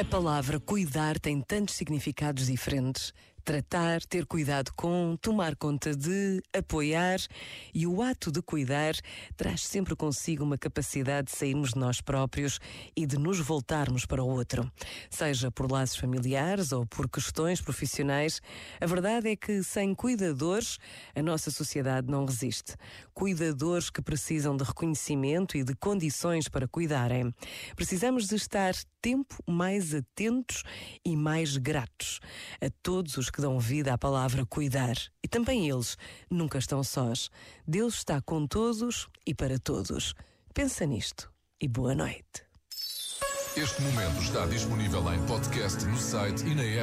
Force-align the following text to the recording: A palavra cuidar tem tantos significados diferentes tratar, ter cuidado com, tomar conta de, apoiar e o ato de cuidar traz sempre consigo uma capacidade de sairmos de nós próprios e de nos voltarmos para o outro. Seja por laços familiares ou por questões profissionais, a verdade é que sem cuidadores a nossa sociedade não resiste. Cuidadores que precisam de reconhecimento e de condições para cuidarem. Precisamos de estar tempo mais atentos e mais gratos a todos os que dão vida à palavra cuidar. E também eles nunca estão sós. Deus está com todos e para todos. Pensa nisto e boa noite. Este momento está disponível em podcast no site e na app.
A 0.00 0.04
palavra 0.04 0.58
cuidar 0.58 1.18
tem 1.18 1.42
tantos 1.42 1.74
significados 1.74 2.46
diferentes 2.46 3.12
tratar, 3.50 4.00
ter 4.04 4.26
cuidado 4.26 4.70
com, 4.76 5.18
tomar 5.20 5.56
conta 5.56 5.92
de, 5.92 6.40
apoiar 6.56 7.18
e 7.74 7.84
o 7.84 8.00
ato 8.00 8.30
de 8.30 8.40
cuidar 8.40 8.94
traz 9.36 9.66
sempre 9.66 9.96
consigo 9.96 10.44
uma 10.44 10.56
capacidade 10.56 11.32
de 11.32 11.36
sairmos 11.36 11.70
de 11.70 11.80
nós 11.80 12.00
próprios 12.00 12.60
e 12.94 13.04
de 13.04 13.18
nos 13.18 13.40
voltarmos 13.40 14.06
para 14.06 14.22
o 14.22 14.28
outro. 14.28 14.70
Seja 15.10 15.50
por 15.50 15.68
laços 15.68 15.96
familiares 15.96 16.70
ou 16.70 16.86
por 16.86 17.10
questões 17.10 17.60
profissionais, 17.60 18.40
a 18.80 18.86
verdade 18.86 19.30
é 19.30 19.34
que 19.34 19.64
sem 19.64 19.96
cuidadores 19.96 20.78
a 21.12 21.20
nossa 21.20 21.50
sociedade 21.50 22.06
não 22.08 22.24
resiste. 22.24 22.76
Cuidadores 23.12 23.90
que 23.90 24.00
precisam 24.00 24.56
de 24.56 24.62
reconhecimento 24.62 25.56
e 25.56 25.64
de 25.64 25.74
condições 25.74 26.48
para 26.48 26.68
cuidarem. 26.68 27.34
Precisamos 27.74 28.28
de 28.28 28.36
estar 28.36 28.74
tempo 29.02 29.42
mais 29.44 29.92
atentos 29.94 30.62
e 31.04 31.16
mais 31.16 31.56
gratos 31.56 32.20
a 32.60 32.70
todos 32.82 33.16
os 33.16 33.30
que 33.30 33.39
dão 33.40 33.58
vida 33.58 33.92
à 33.92 33.98
palavra 33.98 34.46
cuidar. 34.46 34.94
E 35.22 35.28
também 35.28 35.68
eles 35.68 35.96
nunca 36.30 36.58
estão 36.58 36.84
sós. 36.84 37.30
Deus 37.66 37.94
está 37.94 38.20
com 38.20 38.46
todos 38.46 39.08
e 39.26 39.34
para 39.34 39.58
todos. 39.58 40.14
Pensa 40.54 40.86
nisto 40.86 41.30
e 41.60 41.66
boa 41.66 41.94
noite. 41.94 42.44
Este 43.56 43.82
momento 43.82 44.22
está 44.22 44.46
disponível 44.46 45.12
em 45.12 45.26
podcast 45.26 45.84
no 45.84 45.96
site 45.96 46.46
e 46.46 46.54
na 46.54 46.62
app. 46.62 46.78